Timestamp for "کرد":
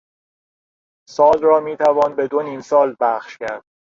3.37-3.63